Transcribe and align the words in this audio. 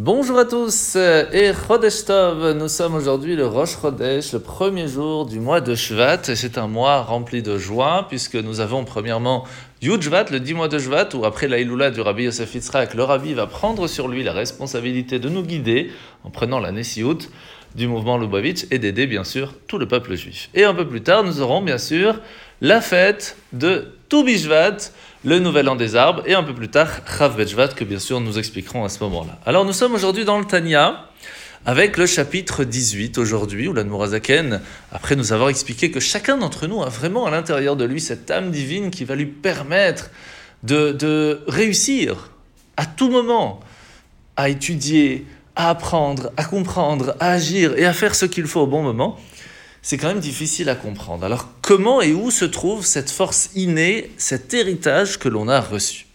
Bonjour 0.00 0.38
à 0.38 0.44
tous 0.44 0.94
et 0.94 1.50
Chodesh 1.52 2.04
Tov. 2.04 2.52
Nous 2.52 2.68
sommes 2.68 2.94
aujourd'hui 2.94 3.34
le 3.34 3.48
Rosh 3.48 3.80
Chodesh, 3.82 4.32
le 4.32 4.38
premier 4.38 4.86
jour 4.86 5.26
du 5.26 5.40
mois 5.40 5.60
de 5.60 5.74
Shvat. 5.74 6.20
Et 6.28 6.36
c'est 6.36 6.56
un 6.56 6.68
mois 6.68 7.02
rempli 7.02 7.42
de 7.42 7.58
joie 7.58 8.06
puisque 8.08 8.36
nous 8.36 8.60
avons 8.60 8.84
premièrement 8.84 9.44
Yud 9.82 10.00
Shvat, 10.00 10.26
le 10.30 10.38
10 10.38 10.54
mois 10.54 10.68
de 10.68 10.78
Shvat, 10.78 11.16
où 11.16 11.24
après 11.24 11.48
l'Aïloula 11.48 11.90
du 11.90 12.00
Rabbi 12.00 12.22
Yosef 12.22 12.54
Yitzhak, 12.54 12.94
le 12.94 13.02
Rabbi 13.02 13.34
va 13.34 13.48
prendre 13.48 13.88
sur 13.88 14.06
lui 14.06 14.22
la 14.22 14.32
responsabilité 14.32 15.18
de 15.18 15.28
nous 15.28 15.42
guider 15.42 15.90
en 16.22 16.30
prenant 16.30 16.60
la 16.60 16.70
Nessiut 16.70 17.18
du 17.74 17.88
mouvement 17.88 18.18
Lubavitch 18.18 18.66
et 18.70 18.78
d'aider 18.78 19.08
bien 19.08 19.24
sûr 19.24 19.52
tout 19.66 19.78
le 19.78 19.88
peuple 19.88 20.14
juif. 20.14 20.48
Et 20.54 20.62
un 20.62 20.74
peu 20.74 20.86
plus 20.86 21.02
tard, 21.02 21.24
nous 21.24 21.40
aurons 21.40 21.60
bien 21.60 21.78
sûr 21.78 22.20
la 22.60 22.80
fête 22.80 23.36
de 23.52 23.88
Toubishvat, 24.08 24.92
le 25.24 25.38
nouvel 25.38 25.68
an 25.68 25.76
des 25.76 25.96
arbres, 25.96 26.22
et 26.26 26.34
un 26.34 26.42
peu 26.42 26.54
plus 26.54 26.68
tard, 26.68 26.88
Chav 27.18 27.36
Bejvat, 27.36 27.68
que 27.68 27.84
bien 27.84 27.98
sûr 27.98 28.20
nous 28.20 28.38
expliquerons 28.38 28.84
à 28.84 28.88
ce 28.88 29.02
moment-là. 29.04 29.38
Alors 29.44 29.64
nous 29.64 29.72
sommes 29.72 29.94
aujourd'hui 29.94 30.24
dans 30.24 30.38
le 30.38 30.44
Tanya, 30.44 31.04
avec 31.66 31.98
le 31.98 32.06
chapitre 32.06 32.64
18 32.64 33.18
aujourd'hui, 33.18 33.68
où 33.68 33.72
l'Anmorazaken, 33.72 34.60
après 34.92 35.16
nous 35.16 35.32
avoir 35.32 35.50
expliqué 35.50 35.90
que 35.90 36.00
chacun 36.00 36.38
d'entre 36.38 36.66
nous 36.66 36.82
a 36.82 36.88
vraiment 36.88 37.26
à 37.26 37.30
l'intérieur 37.30 37.76
de 37.76 37.84
lui 37.84 38.00
cette 38.00 38.30
âme 38.30 38.50
divine 38.50 38.90
qui 38.90 39.04
va 39.04 39.14
lui 39.14 39.26
permettre 39.26 40.10
de, 40.62 40.92
de 40.92 41.42
réussir 41.46 42.30
à 42.76 42.86
tout 42.86 43.10
moment 43.10 43.60
à 44.36 44.48
étudier, 44.48 45.26
à 45.56 45.70
apprendre, 45.70 46.30
à 46.36 46.44
comprendre, 46.44 47.16
à 47.20 47.32
agir 47.32 47.76
et 47.76 47.84
à 47.84 47.92
faire 47.92 48.14
ce 48.14 48.24
qu'il 48.24 48.46
faut 48.46 48.60
au 48.60 48.66
bon 48.66 48.82
moment, 48.82 49.18
c'est 49.82 49.96
quand 49.96 50.08
même 50.08 50.20
difficile 50.20 50.68
à 50.68 50.74
comprendre. 50.74 51.24
Alors 51.24 51.48
comment 51.62 52.00
et 52.00 52.12
où 52.12 52.30
se 52.30 52.44
trouve 52.44 52.84
cette 52.84 53.10
force 53.10 53.50
innée, 53.54 54.10
cet 54.16 54.52
héritage 54.54 55.18
que 55.18 55.28
l'on 55.28 55.48
a 55.48 55.60
reçu? 55.60 56.06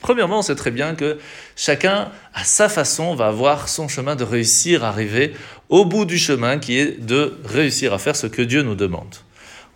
Premièrement, 0.00 0.40
on 0.40 0.42
sait 0.42 0.54
très 0.54 0.70
bien 0.70 0.94
que 0.94 1.18
chacun, 1.56 2.10
à 2.34 2.44
sa 2.44 2.68
façon, 2.68 3.14
va 3.14 3.28
avoir 3.28 3.68
son 3.68 3.88
chemin 3.88 4.14
de 4.14 4.24
réussir 4.24 4.84
à 4.84 4.88
arriver 4.88 5.32
au 5.68 5.84
bout 5.84 6.04
du 6.04 6.18
chemin 6.18 6.58
qui 6.58 6.78
est 6.78 7.00
de 7.04 7.36
réussir 7.44 7.92
à 7.92 7.98
faire 7.98 8.14
ce 8.14 8.26
que 8.26 8.42
Dieu 8.42 8.62
nous 8.62 8.74
demande. 8.74 9.16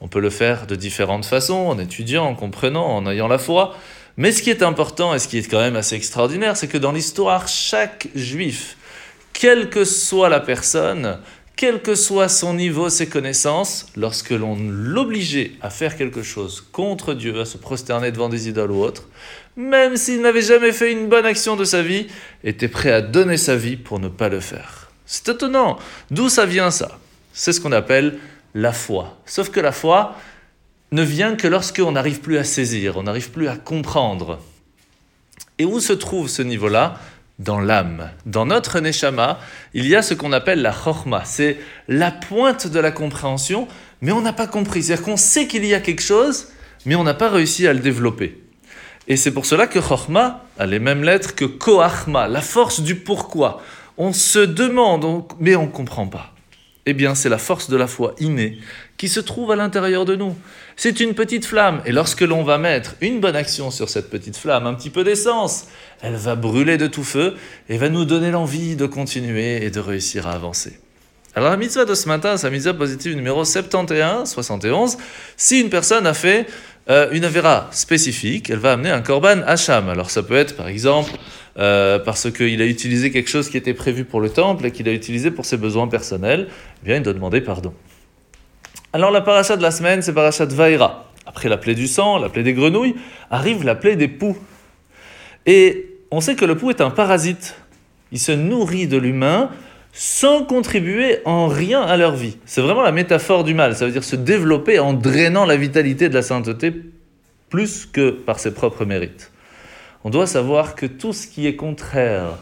On 0.00 0.08
peut 0.08 0.20
le 0.20 0.30
faire 0.30 0.66
de 0.66 0.76
différentes 0.76 1.26
façons, 1.26 1.66
en 1.66 1.78
étudiant, 1.78 2.26
en 2.26 2.34
comprenant, 2.34 2.86
en 2.86 3.10
ayant 3.10 3.28
la 3.28 3.38
foi. 3.38 3.76
Mais 4.16 4.32
ce 4.32 4.42
qui 4.42 4.50
est 4.50 4.62
important 4.62 5.14
et 5.14 5.18
ce 5.18 5.28
qui 5.28 5.38
est 5.38 5.50
quand 5.50 5.60
même 5.60 5.76
assez 5.76 5.96
extraordinaire, 5.96 6.56
c'est 6.56 6.68
que 6.68 6.78
dans 6.78 6.92
l'histoire, 6.92 7.48
chaque 7.48 8.08
juif, 8.14 8.76
quelle 9.32 9.68
que 9.68 9.84
soit 9.84 10.28
la 10.28 10.40
personne, 10.40 11.18
quel 11.60 11.82
que 11.82 11.94
soit 11.94 12.30
son 12.30 12.54
niveau, 12.54 12.88
ses 12.88 13.06
connaissances, 13.06 13.84
lorsque 13.94 14.30
l'on 14.30 14.56
l'obligeait 14.58 15.52
à 15.60 15.68
faire 15.68 15.98
quelque 15.98 16.22
chose 16.22 16.66
contre 16.72 17.12
Dieu, 17.12 17.38
à 17.38 17.44
se 17.44 17.58
prosterner 17.58 18.10
devant 18.12 18.30
des 18.30 18.48
idoles 18.48 18.70
ou 18.70 18.82
autres, 18.82 19.10
même 19.56 19.98
s'il 19.98 20.22
n'avait 20.22 20.40
jamais 20.40 20.72
fait 20.72 20.90
une 20.90 21.10
bonne 21.10 21.26
action 21.26 21.56
de 21.56 21.64
sa 21.64 21.82
vie, 21.82 22.06
était 22.44 22.68
prêt 22.68 22.90
à 22.90 23.02
donner 23.02 23.36
sa 23.36 23.56
vie 23.56 23.76
pour 23.76 24.00
ne 24.00 24.08
pas 24.08 24.30
le 24.30 24.40
faire. 24.40 24.90
C'est 25.04 25.28
étonnant. 25.28 25.78
D'où 26.10 26.30
ça 26.30 26.46
vient 26.46 26.70
ça? 26.70 26.98
C'est 27.34 27.52
ce 27.52 27.60
qu'on 27.60 27.72
appelle 27.72 28.18
la 28.54 28.72
foi. 28.72 29.18
Sauf 29.26 29.50
que 29.50 29.60
la 29.60 29.72
foi 29.72 30.16
ne 30.92 31.02
vient 31.02 31.36
que 31.36 31.46
lorsqu'on 31.46 31.92
n'arrive 31.92 32.20
plus 32.20 32.38
à 32.38 32.44
saisir, 32.44 32.96
on 32.96 33.02
n'arrive 33.02 33.32
plus 33.32 33.48
à 33.48 33.56
comprendre. 33.56 34.40
Et 35.58 35.66
où 35.66 35.78
se 35.78 35.92
trouve 35.92 36.30
ce 36.30 36.40
niveau-là? 36.40 36.98
Dans 37.40 37.58
l'âme. 37.58 38.10
Dans 38.26 38.46
notre 38.46 38.78
neshama, 38.80 39.40
il 39.74 39.86
y 39.88 39.96
a 39.96 40.02
ce 40.02 40.14
qu'on 40.14 40.32
appelle 40.32 40.62
la 40.62 40.72
chorma. 40.72 41.22
C'est 41.24 41.56
la 41.88 42.10
pointe 42.10 42.66
de 42.66 42.78
la 42.78 42.92
compréhension, 42.92 43.66
mais 44.02 44.12
on 44.12 44.20
n'a 44.20 44.34
pas 44.34 44.46
compris. 44.46 44.82
C'est-à-dire 44.82 45.04
qu'on 45.04 45.16
sait 45.16 45.46
qu'il 45.46 45.64
y 45.64 45.74
a 45.74 45.80
quelque 45.80 46.02
chose, 46.02 46.48
mais 46.84 46.94
on 46.94 47.02
n'a 47.02 47.14
pas 47.14 47.30
réussi 47.30 47.66
à 47.66 47.72
le 47.72 47.80
développer. 47.80 48.42
Et 49.08 49.16
c'est 49.16 49.32
pour 49.32 49.46
cela 49.46 49.66
que 49.66 49.80
chorma 49.80 50.44
a 50.58 50.66
les 50.66 50.78
mêmes 50.78 51.02
lettres 51.02 51.34
que 51.34 51.46
koachma, 51.46 52.28
la 52.28 52.42
force 52.42 52.80
du 52.80 52.94
pourquoi. 52.94 53.62
On 53.96 54.12
se 54.12 54.38
demande, 54.38 55.24
mais 55.40 55.56
on 55.56 55.66
ne 55.66 55.72
comprend 55.72 56.06
pas. 56.06 56.34
Eh 56.90 56.92
bien, 56.92 57.14
c'est 57.14 57.28
la 57.28 57.38
force 57.38 57.70
de 57.70 57.76
la 57.76 57.86
foi 57.86 58.16
innée 58.18 58.58
qui 58.96 59.08
se 59.08 59.20
trouve 59.20 59.52
à 59.52 59.56
l'intérieur 59.56 60.04
de 60.04 60.16
nous. 60.16 60.36
C'est 60.74 60.98
une 60.98 61.14
petite 61.14 61.46
flamme, 61.46 61.82
et 61.86 61.92
lorsque 61.92 62.22
l'on 62.22 62.42
va 62.42 62.58
mettre 62.58 62.96
une 63.00 63.20
bonne 63.20 63.36
action 63.36 63.70
sur 63.70 63.88
cette 63.88 64.10
petite 64.10 64.36
flamme, 64.36 64.66
un 64.66 64.74
petit 64.74 64.90
peu 64.90 65.04
d'essence, 65.04 65.68
elle 66.02 66.16
va 66.16 66.34
brûler 66.34 66.78
de 66.78 66.88
tout 66.88 67.04
feu 67.04 67.36
et 67.68 67.78
va 67.78 67.90
nous 67.90 68.04
donner 68.04 68.32
l'envie 68.32 68.74
de 68.74 68.86
continuer 68.86 69.64
et 69.64 69.70
de 69.70 69.78
réussir 69.78 70.26
à 70.26 70.32
avancer. 70.32 70.80
Alors 71.36 71.50
la 71.50 71.56
mitzvah 71.56 71.84
de 71.84 71.94
ce 71.94 72.08
matin, 72.08 72.36
c'est 72.36 72.48
la 72.48 72.50
mitzvah 72.50 72.74
positive 72.74 73.14
numéro 73.14 73.44
71, 73.44 74.28
71. 74.28 74.98
Si 75.36 75.60
une 75.60 75.70
personne 75.70 76.08
a 76.08 76.14
fait 76.14 76.48
euh, 76.88 77.08
une 77.12 77.24
avéra 77.24 77.68
spécifique, 77.70 78.50
elle 78.50 78.58
va 78.58 78.72
amener 78.72 78.90
un 78.90 79.00
korban 79.00 79.42
hacham. 79.46 79.88
Alors 79.88 80.10
ça 80.10 80.24
peut 80.24 80.34
être 80.34 80.56
par 80.56 80.66
exemple 80.66 81.12
euh, 81.60 81.98
parce 81.98 82.30
qu'il 82.30 82.62
a 82.62 82.66
utilisé 82.66 83.10
quelque 83.10 83.28
chose 83.28 83.50
qui 83.50 83.56
était 83.56 83.74
prévu 83.74 84.04
pour 84.04 84.20
le 84.20 84.30
temple 84.30 84.66
et 84.66 84.70
qu'il 84.70 84.88
a 84.88 84.92
utilisé 84.92 85.30
pour 85.30 85.44
ses 85.44 85.56
besoins 85.56 85.88
personnels, 85.88 86.48
eh 86.82 86.86
bien 86.86 86.96
il 86.96 87.02
doit 87.02 87.12
demander 87.12 87.40
pardon. 87.40 87.74
Alors 88.92 89.10
la 89.10 89.20
paracha 89.20 89.56
de 89.56 89.62
la 89.62 89.70
semaine, 89.70 90.02
c'est 90.02 90.14
paracha 90.14 90.46
de 90.46 90.54
Vaïra. 90.54 91.10
Après 91.26 91.48
la 91.48 91.58
plaie 91.58 91.74
du 91.74 91.86
sang, 91.86 92.18
la 92.18 92.28
plaie 92.28 92.42
des 92.42 92.54
grenouilles, 92.54 92.96
arrive 93.30 93.64
la 93.64 93.74
plaie 93.74 93.96
des 93.96 94.08
poux. 94.08 94.36
Et 95.46 95.96
on 96.10 96.20
sait 96.20 96.34
que 96.34 96.44
le 96.44 96.56
pou 96.56 96.70
est 96.70 96.80
un 96.80 96.90
parasite. 96.90 97.56
Il 98.10 98.18
se 98.18 98.32
nourrit 98.32 98.88
de 98.88 98.96
l'humain 98.96 99.50
sans 99.92 100.44
contribuer 100.44 101.18
en 101.24 101.46
rien 101.46 101.82
à 101.82 101.96
leur 101.96 102.16
vie. 102.16 102.38
C'est 102.46 102.60
vraiment 102.60 102.82
la 102.82 102.92
métaphore 102.92 103.44
du 103.44 103.54
mal. 103.54 103.76
Ça 103.76 103.86
veut 103.86 103.92
dire 103.92 104.04
se 104.04 104.16
développer 104.16 104.78
en 104.78 104.92
drainant 104.92 105.44
la 105.44 105.56
vitalité 105.56 106.08
de 106.08 106.14
la 106.14 106.22
sainteté 106.22 106.72
plus 107.48 107.86
que 107.86 108.10
par 108.10 108.38
ses 108.38 108.54
propres 108.54 108.84
mérites. 108.84 109.30
On 110.02 110.10
doit 110.10 110.26
savoir 110.26 110.74
que 110.74 110.86
tout 110.86 111.12
ce 111.12 111.26
qui 111.26 111.46
est 111.46 111.56
contraire 111.56 112.38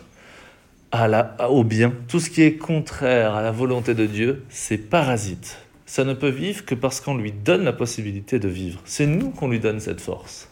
au 1.48 1.64
bien, 1.64 1.92
tout 2.06 2.20
ce 2.20 2.30
qui 2.30 2.42
est 2.42 2.54
contraire 2.54 3.34
à 3.34 3.42
la 3.42 3.50
volonté 3.50 3.94
de 3.94 4.06
Dieu, 4.06 4.44
c'est 4.48 4.78
parasite. 4.78 5.58
Ça 5.84 6.04
ne 6.04 6.14
peut 6.14 6.28
vivre 6.28 6.64
que 6.64 6.74
parce 6.74 7.00
qu'on 7.00 7.16
lui 7.16 7.32
donne 7.32 7.64
la 7.64 7.72
possibilité 7.72 8.38
de 8.38 8.48
vivre. 8.48 8.80
C'est 8.84 9.06
nous 9.06 9.30
qu'on 9.30 9.48
lui 9.48 9.58
donne 9.58 9.80
cette 9.80 10.00
force. 10.00 10.48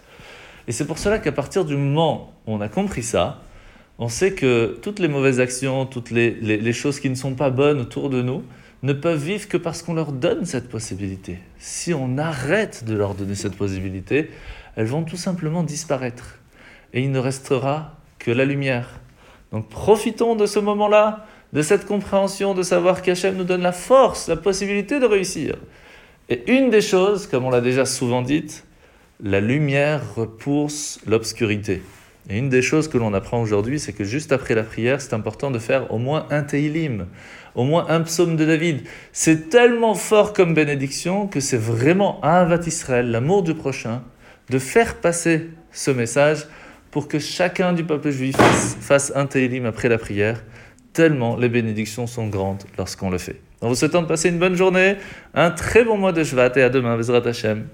Et 0.66 0.72
c'est 0.72 0.86
pour 0.86 0.98
cela 0.98 1.18
qu'à 1.18 1.32
partir 1.32 1.64
du 1.64 1.76
moment 1.76 2.32
où 2.46 2.54
on 2.54 2.60
a 2.60 2.68
compris 2.68 3.02
ça, 3.02 3.42
on 3.98 4.08
sait 4.08 4.32
que 4.32 4.78
toutes 4.82 4.98
les 4.98 5.08
mauvaises 5.08 5.40
actions, 5.40 5.86
toutes 5.86 6.10
les, 6.10 6.72
choses 6.72 7.00
qui 7.00 7.08
ne 7.08 7.14
sont 7.14 7.34
pas 7.34 7.50
bonnes 7.50 7.80
autour 7.80 8.10
de 8.10 8.20
nous, 8.20 8.42
ne 8.82 8.92
peuvent 8.92 9.22
vivre 9.22 9.48
que 9.48 9.56
parce 9.56 9.82
qu'on 9.82 9.94
leur 9.94 10.12
donne 10.12 10.44
cette 10.44 10.68
possibilité. 10.68 11.38
Si 11.58 11.94
on 11.94 12.18
arrête 12.18 12.84
de 12.84 12.94
leur 12.94 13.14
donner 13.14 13.34
cette 13.34 13.56
possibilité, 13.56 14.30
elles 14.74 14.86
vont 14.86 15.04
tout 15.04 15.16
simplement 15.16 15.62
disparaître. 15.62 16.38
Et 16.96 17.02
il 17.02 17.12
ne 17.12 17.18
restera 17.18 17.92
que 18.18 18.30
la 18.30 18.46
lumière. 18.46 18.88
Donc 19.52 19.68
profitons 19.68 20.34
de 20.34 20.46
ce 20.46 20.58
moment-là, 20.58 21.26
de 21.52 21.60
cette 21.60 21.84
compréhension, 21.84 22.54
de 22.54 22.62
savoir 22.62 23.02
qu'Hachem 23.02 23.36
nous 23.36 23.44
donne 23.44 23.60
la 23.60 23.72
force, 23.72 24.28
la 24.28 24.36
possibilité 24.36 24.98
de 24.98 25.04
réussir. 25.04 25.56
Et 26.30 26.50
une 26.50 26.70
des 26.70 26.80
choses, 26.80 27.26
comme 27.26 27.44
on 27.44 27.50
l'a 27.50 27.60
déjà 27.60 27.84
souvent 27.84 28.22
dit, 28.22 28.46
la 29.22 29.40
lumière 29.40 30.14
repousse 30.16 30.98
l'obscurité. 31.06 31.82
Et 32.30 32.38
une 32.38 32.48
des 32.48 32.62
choses 32.62 32.88
que 32.88 32.96
l'on 32.96 33.12
apprend 33.12 33.42
aujourd'hui, 33.42 33.78
c'est 33.78 33.92
que 33.92 34.02
juste 34.02 34.32
après 34.32 34.54
la 34.54 34.64
prière, 34.64 35.02
c'est 35.02 35.12
important 35.12 35.50
de 35.50 35.58
faire 35.58 35.92
au 35.92 35.98
moins 35.98 36.26
un 36.30 36.42
Teilim, 36.44 37.06
au 37.54 37.64
moins 37.64 37.86
un 37.90 38.00
psaume 38.00 38.36
de 38.36 38.44
David. 38.46 38.80
C'est 39.12 39.50
tellement 39.50 39.94
fort 39.94 40.32
comme 40.32 40.54
bénédiction 40.54 41.26
que 41.28 41.40
c'est 41.40 41.60
vraiment 41.60 42.24
un 42.24 42.44
Vat 42.44 42.66
Israël, 42.66 43.10
l'amour 43.10 43.42
du 43.42 43.54
prochain, 43.54 44.02
de 44.48 44.58
faire 44.58 44.96
passer 44.96 45.50
ce 45.70 45.90
message 45.90 46.46
pour 46.90 47.08
que 47.08 47.18
chacun 47.18 47.72
du 47.72 47.84
peuple 47.84 48.10
juif 48.10 48.36
fasse 48.36 49.12
un 49.14 49.26
Teilim 49.26 49.66
après 49.66 49.88
la 49.88 49.98
prière, 49.98 50.42
tellement 50.92 51.36
les 51.36 51.48
bénédictions 51.48 52.06
sont 52.06 52.28
grandes 52.28 52.64
lorsqu'on 52.78 53.10
le 53.10 53.18
fait. 53.18 53.40
En 53.60 53.68
vous 53.68 53.74
souhaitant 53.74 54.02
de 54.02 54.06
passer 54.06 54.28
une 54.28 54.38
bonne 54.38 54.54
journée, 54.54 54.96
un 55.34 55.50
très 55.50 55.84
bon 55.84 55.96
mois 55.96 56.12
de 56.12 56.22
Shvat 56.22 56.52
et 56.56 56.62
à 56.62 56.68
demain, 56.68 56.96
Bezrat 56.96 57.26
Hashem. 57.26 57.66